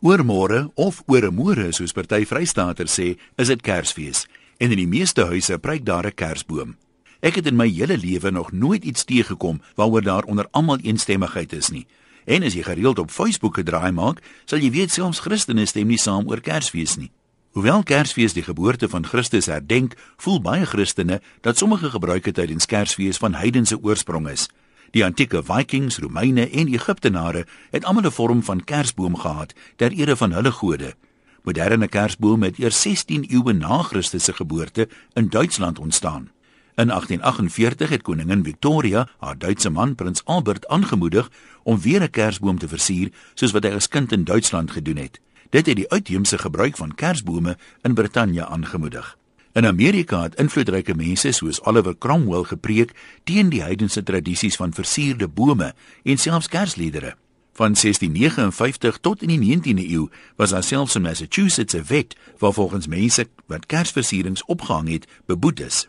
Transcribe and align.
Oormôre 0.00 0.70
of 0.76 1.02
ooremôre 1.10 1.72
soos 1.74 1.90
party 1.90 2.22
Vrystaaters 2.22 2.92
sê, 2.94 3.16
is 3.34 3.48
dit 3.50 3.62
Kersfees 3.66 4.28
en 4.62 4.70
in 4.70 4.78
die 4.78 4.86
meeste 4.86 5.24
huise 5.26 5.58
pryk 5.58 5.82
daar 5.82 6.06
'n 6.06 6.14
Kersboom. 6.14 6.76
Ek 7.20 7.34
het 7.34 7.46
in 7.46 7.56
my 7.56 7.66
hele 7.66 7.96
lewe 7.98 8.30
nog 8.30 8.52
nooit 8.52 8.84
iets 8.84 9.04
teëgekom 9.04 9.60
waaroor 9.74 10.02
daar 10.02 10.24
onder 10.24 10.46
almal 10.52 10.78
eensstemmigheid 10.78 11.52
is 11.52 11.70
nie. 11.70 11.86
En 12.26 12.42
as 12.42 12.54
jy 12.54 12.62
gereeld 12.62 12.98
op 12.98 13.10
Facebook 13.10 13.54
gedraai 13.54 13.90
maak, 13.90 14.22
sal 14.44 14.58
jy 14.58 14.70
weet 14.70 14.90
selfs 14.90 15.18
Christene 15.18 15.66
stem 15.66 15.88
nie 15.88 15.98
saam 15.98 16.28
oor 16.28 16.40
Kersfees 16.40 16.96
nie. 16.96 17.10
Hoewel 17.52 17.82
Kersfees 17.82 18.32
die 18.32 18.42
geboorte 18.42 18.88
van 18.88 19.04
Christus 19.04 19.46
herdenk, 19.46 19.96
voel 20.16 20.40
baie 20.40 20.66
Christene 20.66 21.20
dat 21.40 21.58
sommige 21.58 21.90
gebruike 21.90 22.32
tydens 22.32 22.66
Kersfees 22.66 23.16
van 23.16 23.34
heidense 23.34 23.82
oorsprong 23.82 24.28
is. 24.28 24.48
Die 24.90 25.04
antieke 25.04 25.42
Vikings, 25.44 25.98
Romeine 25.98 26.48
en 26.50 26.68
Egiptenare 26.72 27.46
het 27.70 27.84
almal 27.84 28.06
'n 28.06 28.10
vorm 28.10 28.42
van 28.42 28.64
kersboom 28.64 29.16
gehad 29.16 29.54
ter 29.76 29.92
ere 29.92 30.16
van 30.16 30.32
hulle 30.32 30.50
gode. 30.50 30.94
Moderne 31.42 31.88
kersbome 31.88 32.46
het 32.46 32.58
eers 32.58 32.80
16 32.80 33.24
eeue 33.28 33.52
na 33.52 33.82
Christus 33.82 34.24
se 34.24 34.32
geboorte 34.32 34.88
in 35.12 35.28
Duitsland 35.28 35.78
ontstaan. 35.78 36.30
In 36.74 36.86
1848 36.88 37.88
het 37.88 38.02
koningin 38.02 38.44
Victoria 38.44 39.08
haar 39.18 39.38
Duitse 39.38 39.70
man 39.70 39.94
prins 39.94 40.24
Albert 40.24 40.68
aangemoedig 40.68 41.30
om 41.62 41.80
weer 41.80 42.02
'n 42.02 42.10
kersboom 42.10 42.58
te 42.58 42.68
versier 42.68 43.12
soos 43.34 43.50
wat 43.52 43.64
hy 43.64 43.70
as 43.70 43.88
kind 43.88 44.12
in 44.12 44.24
Duitsland 44.24 44.70
gedoen 44.70 44.96
het. 44.96 45.20
Dit 45.50 45.66
het 45.66 45.76
die 45.76 45.90
uitheemse 45.90 46.38
gebruik 46.38 46.76
van 46.76 46.94
kersbome 46.94 47.56
in 47.82 47.94
Brittanje 47.94 48.46
aangemoedig. 48.46 49.18
In 49.52 49.66
Amerika 49.66 50.22
het 50.22 50.34
invloedryke 50.34 50.94
mense 50.94 51.32
soos 51.32 51.62
Oliver 51.64 51.98
Cromwell 51.98 52.44
gepreek 52.44 52.92
teen 53.24 53.48
die 53.48 53.62
heidense 53.62 54.02
tradisies 54.02 54.56
van 54.56 54.72
versierde 54.72 55.28
bome 55.28 55.72
en 56.04 56.18
selfs 56.18 56.48
kersliedere. 56.48 57.14
Van 57.58 57.74
1659 57.74 58.98
tot 59.00 59.22
in 59.22 59.32
die 59.32 59.40
19de 59.40 59.88
eeu 59.88 60.08
was 60.36 60.50
daar 60.50 60.62
selfs 60.62 60.94
in 60.94 61.02
Massachusetts 61.02 61.74
'n 61.74 61.84
wet 61.88 62.16
waar 62.38 62.52
volgens 62.52 62.86
mense 62.86 63.28
wat 63.46 63.66
kersversierings 63.66 64.44
opgehang 64.44 64.88
het, 64.88 65.06
beboet 65.26 65.60
is. 65.60 65.88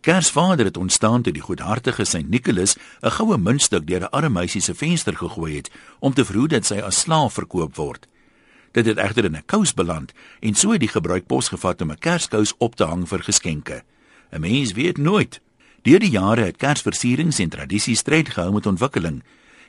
Kersvader 0.00 0.64
het 0.64 0.76
ontstaan 0.76 1.22
toe 1.22 1.32
die 1.32 1.42
goedhartige 1.42 2.04
Sint 2.04 2.30
Nicholas 2.30 2.76
'n 3.02 3.10
goue 3.10 3.38
muntstuk 3.38 3.86
deur 3.86 4.00
'n 4.00 4.10
arme 4.10 4.28
meisie 4.28 4.60
se 4.60 4.74
venster 4.74 5.16
gegooi 5.16 5.56
het 5.56 5.70
om 5.98 6.14
te 6.14 6.24
verhoed 6.24 6.50
dat 6.50 6.66
sy 6.66 6.78
as 6.78 7.00
slaaf 7.00 7.32
verkoop 7.32 7.76
word. 7.76 8.06
Dit 8.70 8.86
het 8.86 8.98
egter 8.98 9.24
in 9.24 9.36
'n 9.36 9.46
kous 9.46 9.74
beland 9.74 10.12
en 10.40 10.54
so 10.54 10.70
het 10.70 10.80
die 10.80 10.88
gebruik 10.88 11.26
pos 11.26 11.48
gevat 11.48 11.82
om 11.82 11.90
'n 11.90 11.98
kerskous 11.98 12.54
op 12.58 12.74
te 12.74 12.84
hang 12.84 13.08
vir 13.08 13.22
geskenke. 13.22 13.82
'n 14.32 14.40
Mens 14.40 14.72
weet 14.72 14.98
nooit. 14.98 15.40
Deur 15.82 15.98
die 15.98 16.10
jare 16.10 16.40
het 16.40 16.56
kersversierings 16.56 17.38
en 17.38 17.48
tradisies 17.48 17.98
stryd 17.98 18.28
gehou 18.28 18.52
met 18.52 18.66
ontwikkeling. 18.66 19.22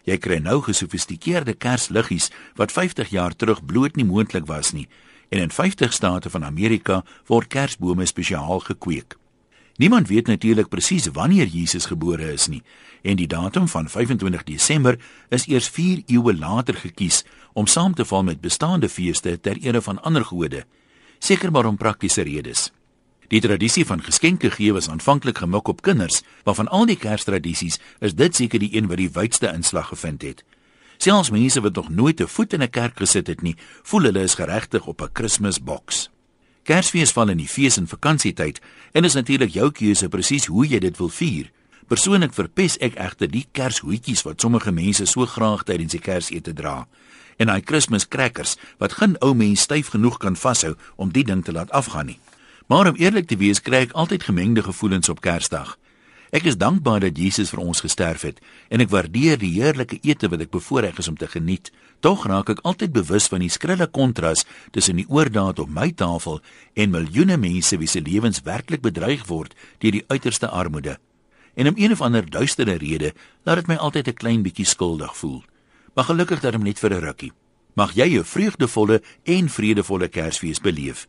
Jy 0.03 0.17
kry 0.17 0.37
nou 0.37 0.61
gesofistikeerde 0.61 1.53
kersliggies 1.53 2.31
wat 2.55 2.71
50 2.71 3.09
jaar 3.09 3.35
terug 3.35 3.65
bloot 3.65 3.95
nie 3.95 4.05
moontlik 4.05 4.45
was 4.45 4.71
nie. 4.71 4.87
En 5.29 5.39
in 5.39 5.51
50 5.51 5.93
state 5.93 6.29
van 6.29 6.45
Amerika 6.45 7.03
word 7.25 7.47
kersbome 7.47 8.05
spesiaal 8.05 8.59
gekweek. 8.59 9.20
Niemand 9.81 10.07
weet 10.07 10.27
natuurlik 10.27 10.69
presies 10.69 11.07
wanneer 11.07 11.47
Jesus 11.49 11.87
gebore 11.89 12.27
is 12.31 12.45
nie 12.47 12.61
en 13.01 13.17
die 13.17 13.25
datum 13.27 13.65
van 13.67 13.87
25 13.89 14.43
Desember 14.45 14.97
is 15.33 15.47
eers 15.49 15.69
4 15.73 16.03
eeue 16.05 16.35
later 16.37 16.77
gekies 16.77 17.23
om 17.57 17.65
saam 17.65 17.95
te 17.97 18.05
val 18.05 18.21
met 18.27 18.43
bestaande 18.43 18.89
feeste 18.89 19.33
ter 19.39 19.57
ere 19.57 19.81
van 19.81 20.01
ander 20.05 20.25
gode, 20.25 20.61
seker 21.17 21.51
maar 21.51 21.65
om 21.65 21.81
praktiese 21.81 22.21
redes. 22.21 22.69
Die 23.33 23.41
tradisie 23.41 23.85
van 23.85 24.05
geskenke 24.05 24.53
gee 24.53 24.69
was 24.73 24.89
aanvanklik 24.89 25.41
gemik 25.41 25.73
op 25.73 25.81
kinders, 25.81 26.21
maar 26.45 26.59
van 26.61 26.69
al 26.69 26.85
die 26.85 26.99
Kerstradisies 27.01 27.79
is 27.99 28.13
dit 28.13 28.35
seker 28.35 28.61
die 28.61 28.75
een 28.77 28.85
wat 28.85 29.01
die 29.01 29.09
wydste 29.09 29.49
inslag 29.49 29.89
gevind 29.95 30.21
het. 30.21 30.45
Selfs 31.01 31.33
mense 31.33 31.61
wat 31.61 31.75
nog 31.75 31.89
nooit 31.89 32.21
'n 32.21 32.27
voet 32.27 32.53
in 32.53 32.61
'n 32.61 32.69
kerk 32.69 32.97
gesit 32.97 33.27
het 33.27 33.41
nie, 33.41 33.57
voel 33.81 34.01
hulle 34.01 34.21
is 34.21 34.35
geregtig 34.35 34.85
op 34.85 35.01
'n 35.01 35.11
Kersboks. 35.11 36.10
Kersfees 36.63 37.11
val 37.11 37.33
in 37.33 37.41
die 37.41 37.49
fees 37.49 37.77
en 37.77 37.87
vakansietyd 37.87 38.61
en 38.93 39.07
is 39.07 39.17
natuurlik 39.17 39.53
jou 39.55 39.71
keuse 39.71 40.09
presies 40.09 40.45
hoe 40.45 40.67
jy 40.67 40.79
dit 40.79 40.97
wil 40.97 41.09
vier. 41.09 41.51
Persoonlik 41.87 42.33
verpes 42.33 42.77
ek 42.79 42.95
egter 42.95 43.31
die 43.31 43.47
kershoetjies 43.51 44.21
wat 44.27 44.41
sommige 44.41 44.71
mense 44.71 45.05
so 45.05 45.25
graag 45.25 45.65
tydens 45.67 45.97
die 45.97 46.03
Kersete 46.03 46.53
dra 46.53 46.85
en 47.41 47.49
daai 47.49 47.61
Kersfees 47.65 48.05
crackers 48.07 48.57
wat 48.77 48.93
geen 48.99 49.15
ou 49.25 49.33
mens 49.33 49.65
styf 49.65 49.89
genoeg 49.95 50.19
kan 50.21 50.37
vashou 50.37 50.75
om 50.95 51.09
die 51.09 51.25
ding 51.25 51.41
te 51.45 51.55
laat 51.55 51.71
afgaan 51.71 52.11
nie. 52.13 52.19
Maar 52.69 52.91
om 52.91 52.99
eerlik 53.01 53.27
te 53.27 53.35
wees, 53.35 53.59
kry 53.59 53.87
ek 53.87 53.95
altyd 53.97 54.23
gemengde 54.29 54.63
gevoelens 54.63 55.09
op 55.09 55.21
Kersdag. 55.25 55.73
Ek 56.31 56.45
is 56.47 56.55
dankbaar 56.55 57.03
dat 57.03 57.17
Jesus 57.19 57.49
vir 57.51 57.59
ons 57.59 57.81
gesterf 57.83 58.21
het 58.23 58.37
en 58.71 58.79
ek 58.79 58.91
waardeer 58.93 59.35
die 59.39 59.51
heerlike 59.57 59.97
ete 60.07 60.29
wat 60.31 60.45
ek 60.45 60.53
bevoorreg 60.53 61.01
is 61.03 61.09
om 61.11 61.17
te 61.19 61.27
geniet. 61.27 61.73
Tog 61.99 62.23
raak 62.31 62.53
ek 62.53 62.61
altyd 62.63 62.93
bewus 62.95 63.27
van 63.27 63.43
die 63.43 63.51
skrille 63.51 63.89
kontras 63.91 64.45
tussen 64.71 65.01
die 65.01 65.07
oordaat 65.11 65.59
op 65.59 65.67
my 65.67 65.89
tafel 65.91 66.39
en 66.79 66.95
miljoene 66.95 67.35
mense 67.35 67.75
wie 67.75 67.91
se 67.91 67.99
lewens 67.99 68.45
werklik 68.47 68.79
bedreig 68.79 69.27
word 69.27 69.57
deur 69.83 69.99
die 69.99 70.05
uiterste 70.07 70.47
armoede. 70.47 70.95
En 71.59 71.67
om 71.67 71.75
een 71.75 71.91
of 71.91 72.01
ander 72.01 72.23
duistere 72.23 72.79
rede 72.79 73.11
laat 73.43 73.59
dit 73.59 73.67
my 73.67 73.75
altyd 73.75 74.07
'n 74.07 74.19
klein 74.23 74.41
bietjie 74.41 74.65
skuldig 74.65 75.11
voel. 75.17 75.43
Maar 75.95 76.15
gelukkig 76.15 76.39
dat 76.39 76.53
hom 76.53 76.63
net 76.63 76.79
vir 76.79 76.93
'n 76.95 77.03
rukkie. 77.03 77.33
Mag 77.75 77.91
jy 77.93 78.07
'n 78.07 78.23
vreugdevolle 78.23 79.01
en 79.23 79.49
vredevolle 79.49 80.07
Kersfees 80.07 80.61
beleef 80.61 81.07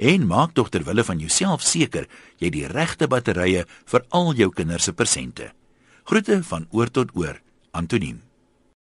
en 0.00 0.24
maak 0.26 0.54
tog 0.56 0.70
ter 0.72 0.86
wille 0.88 1.04
van 1.04 1.20
jouself 1.20 1.64
seker 1.66 2.08
jy 2.40 2.48
die 2.54 2.66
regte 2.72 3.08
batterye 3.10 3.66
vir 3.92 4.06
al 4.16 4.32
jou 4.38 4.48
kinders 4.56 4.88
se 4.88 4.96
persente. 4.96 5.52
Groete 6.08 6.40
van 6.48 6.66
oor 6.72 6.88
tot 6.88 7.12
oor, 7.14 7.36
Antoniem. 7.76 8.29